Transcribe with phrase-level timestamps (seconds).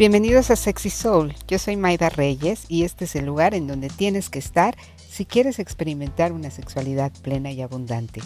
[0.00, 1.34] Bienvenidos a Sexy Soul.
[1.46, 5.26] Yo soy Maida Reyes y este es el lugar en donde tienes que estar si
[5.26, 8.22] quieres experimentar una sexualidad plena y abundante.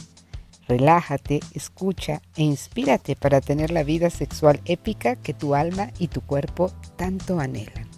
[0.69, 6.21] Relájate, escucha e inspírate para tener la vida sexual épica que tu alma y tu
[6.21, 7.89] cuerpo tanto anhelan.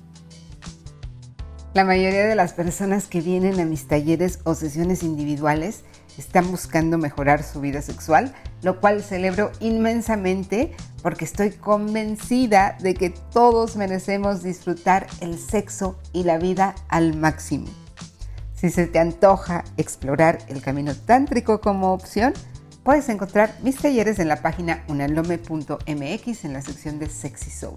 [1.75, 5.85] La mayoría de las personas que vienen a mis talleres o sesiones individuales
[6.21, 13.11] están buscando mejorar su vida sexual, lo cual celebro inmensamente porque estoy convencida de que
[13.11, 17.67] todos merecemos disfrutar el sexo y la vida al máximo.
[18.55, 22.33] Si se te antoja explorar el camino tántrico como opción,
[22.83, 27.77] puedes encontrar mis talleres en la página unalome.mx en la sección de Sexy Soul.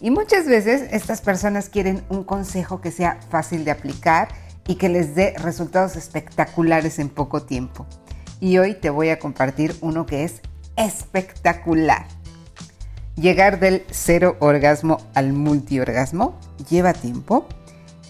[0.00, 4.28] Y muchas veces estas personas quieren un consejo que sea fácil de aplicar
[4.66, 7.86] y que les dé resultados espectaculares en poco tiempo.
[8.40, 10.40] Y hoy te voy a compartir uno que es
[10.76, 12.06] espectacular.
[13.16, 16.38] Llegar del cero orgasmo al multiorgasmo
[16.68, 17.46] lleva tiempo.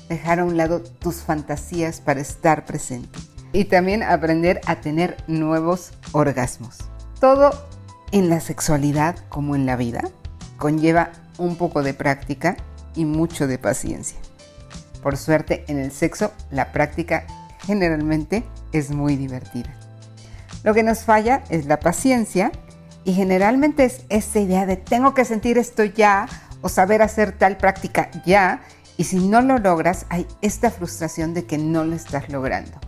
[0.09, 3.19] Dejar a un lado tus fantasías para estar presente.
[3.53, 6.79] Y también aprender a tener nuevos orgasmos.
[7.21, 7.51] Todo
[8.13, 10.03] en la sexualidad como en la vida
[10.57, 12.57] conlleva un poco de práctica
[12.95, 14.19] y mucho de paciencia.
[15.03, 17.25] Por suerte, en el sexo la práctica
[17.67, 19.75] generalmente es muy divertida.
[20.63, 22.53] Lo que nos falla es la paciencia
[23.05, 26.29] y generalmente es esa idea de tengo que sentir esto ya
[26.61, 28.63] o saber hacer tal práctica ya
[28.97, 32.79] y si no lo logras hay esta frustración de que no lo estás logrando.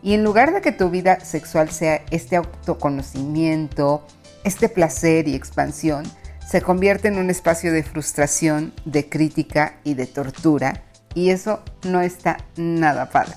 [0.00, 4.06] Y en lugar de que tu vida sexual sea este autoconocimiento,
[4.44, 6.04] este placer y expansión,
[6.46, 10.82] se convierte en un espacio de frustración, de crítica y de tortura
[11.14, 13.36] y eso no está nada padre.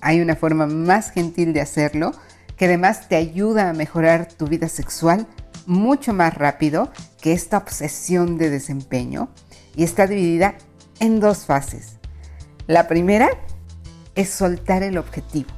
[0.00, 2.12] Hay una forma más gentil de hacerlo
[2.56, 5.26] que además te ayuda a mejorar tu vida sexual
[5.66, 6.90] mucho más rápido
[7.20, 9.28] que esta obsesión de desempeño
[9.76, 10.54] y está dividida
[10.98, 11.98] en dos fases.
[12.66, 13.28] La primera
[14.14, 15.50] es soltar el objetivo.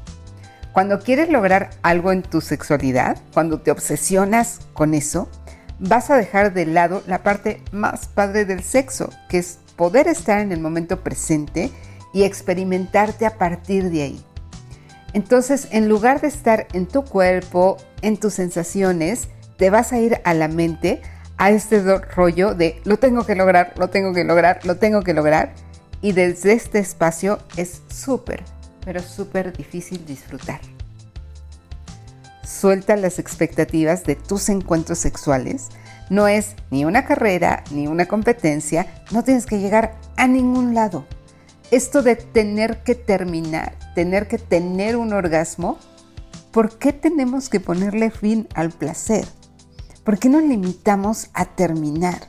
[0.73, 5.29] Cuando quieres lograr algo en tu sexualidad, cuando te obsesionas con eso,
[5.79, 10.41] vas a dejar de lado la parte más padre del sexo, que es poder estar
[10.41, 11.71] en el momento presente
[12.13, 14.25] y experimentarte a partir de ahí.
[15.15, 20.21] Entonces, en lugar de estar en tu cuerpo, en tus sensaciones, te vas a ir
[20.25, 21.01] a la mente,
[21.39, 25.15] a este rollo de lo tengo que lograr, lo tengo que lograr, lo tengo que
[25.15, 25.55] lograr.
[26.03, 28.43] Y desde este espacio es súper,
[28.85, 30.61] pero súper difícil disfrutar.
[32.45, 35.71] Suelta las expectativas de tus encuentros sexuales
[36.11, 41.07] no es ni una carrera ni una competencia, no tienes que llegar a ningún lado.
[41.71, 45.79] Esto de tener que terminar, tener que tener un orgasmo,
[46.51, 49.27] ¿por qué tenemos que ponerle fin al placer?
[50.05, 52.29] ¿Por qué nos limitamos a terminar?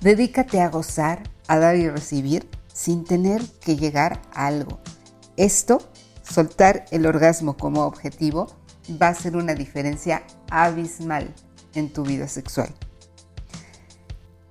[0.00, 4.80] Dedícate a gozar, a dar y recibir sin tener que llegar a algo.
[5.36, 5.80] Esto,
[6.22, 8.48] soltar el orgasmo como objetivo,
[9.00, 11.32] va a ser una diferencia abismal
[11.74, 12.74] en tu vida sexual.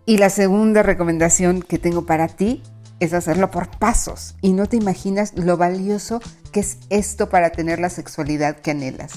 [0.05, 2.61] Y la segunda recomendación que tengo para ti
[2.99, 6.21] es hacerlo por pasos y no te imaginas lo valioso
[6.51, 9.13] que es esto para tener la sexualidad que anhelas.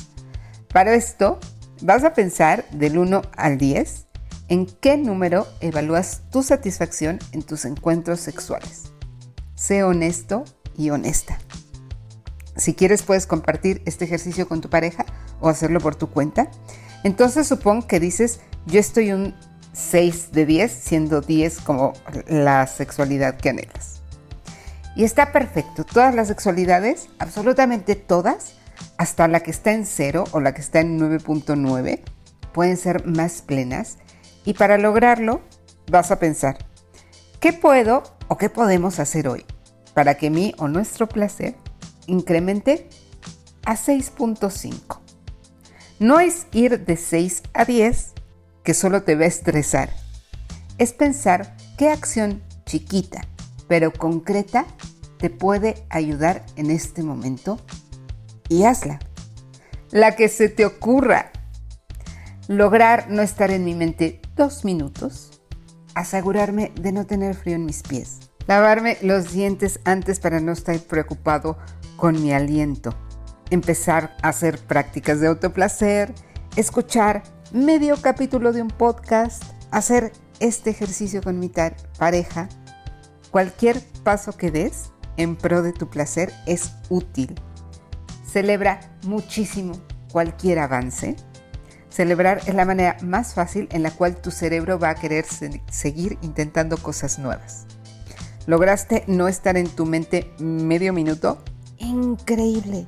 [0.72, 1.38] Para esto,
[1.82, 4.06] vas a pensar del 1 al 10
[4.48, 8.84] en qué número evalúas tu satisfacción en tus encuentros sexuales.
[9.54, 10.44] Sé honesto
[10.76, 11.38] y honesta.
[12.56, 15.04] Si quieres puedes compartir este ejercicio con tu pareja
[15.40, 16.50] o hacerlo por tu cuenta.
[17.04, 19.34] Entonces supón que dices, yo estoy un
[19.78, 21.92] 6 de 10, siendo 10 como
[22.26, 24.02] la sexualidad que anhelas.
[24.96, 25.84] Y está perfecto.
[25.84, 28.54] Todas las sexualidades, absolutamente todas,
[28.96, 32.00] hasta la que está en 0 o la que está en 9.9,
[32.52, 33.98] pueden ser más plenas.
[34.44, 35.42] Y para lograrlo,
[35.88, 36.58] vas a pensar,
[37.38, 39.44] ¿qué puedo o qué podemos hacer hoy
[39.94, 41.54] para que mi o nuestro placer
[42.06, 42.88] incremente
[43.64, 44.98] a 6.5?
[46.00, 48.14] No es ir de 6 a 10,
[48.68, 49.88] que solo te va a estresar.
[50.76, 53.22] Es pensar qué acción chiquita,
[53.66, 54.66] pero concreta,
[55.16, 57.58] te puede ayudar en este momento
[58.50, 58.98] y hazla.
[59.90, 61.32] La que se te ocurra.
[62.46, 65.40] Lograr no estar en mi mente dos minutos.
[65.94, 68.18] Asegurarme de no tener frío en mis pies.
[68.46, 71.56] Lavarme los dientes antes para no estar preocupado
[71.96, 72.94] con mi aliento.
[73.48, 76.12] Empezar a hacer prácticas de autoplacer.
[76.54, 77.22] Escuchar
[77.52, 81.50] medio capítulo de un podcast, hacer este ejercicio con mi
[81.98, 82.48] pareja,
[83.30, 87.34] cualquier paso que des en pro de tu placer es útil.
[88.30, 89.72] Celebra muchísimo
[90.12, 91.16] cualquier avance.
[91.88, 95.24] Celebrar es la manera más fácil en la cual tu cerebro va a querer
[95.70, 97.66] seguir intentando cosas nuevas.
[98.46, 101.42] ¿Lograste no estar en tu mente medio minuto?
[101.78, 102.86] Increíble.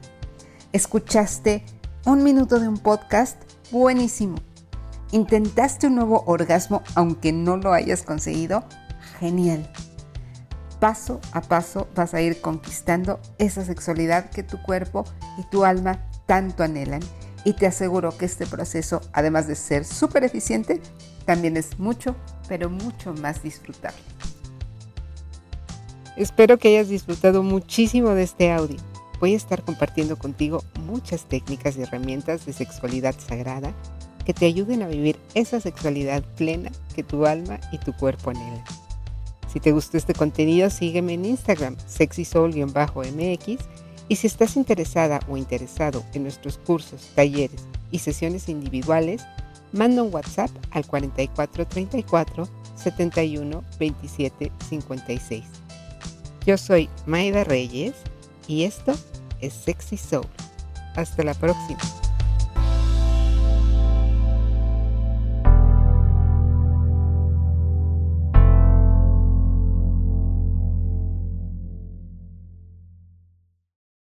[0.73, 1.65] ¿Escuchaste
[2.05, 3.43] un minuto de un podcast?
[3.71, 4.37] Buenísimo.
[5.13, 8.65] ¿Intentaste un nuevo orgasmo aunque no lo hayas conseguido?
[9.19, 9.69] Genial.
[10.79, 15.05] Paso a paso vas a ir conquistando esa sexualidad que tu cuerpo
[15.37, 17.03] y tu alma tanto anhelan
[17.45, 20.81] y te aseguro que este proceso, además de ser súper eficiente,
[21.25, 22.15] también es mucho,
[22.49, 23.99] pero mucho más disfrutable.
[26.17, 28.77] Espero que hayas disfrutado muchísimo de este audio.
[29.19, 33.75] Voy a estar compartiendo contigo muchas técnicas y herramientas de sexualidad sagrada
[34.25, 38.65] que te ayuden a vivir esa sexualidad plena que tu alma y tu cuerpo anhelan.
[39.53, 43.59] Si te gustó este contenido, sígueme en Instagram, sexysoul-mx
[44.09, 49.23] y si estás interesada o interesado en nuestros cursos, talleres y sesiones individuales,
[49.73, 55.45] manda un WhatsApp al 4434 71 27 56.
[56.47, 57.95] Yo soy Maida Reyes
[58.49, 58.95] y esto
[59.41, 60.27] es Sexy Soul.
[60.97, 61.79] Hasta la próxima.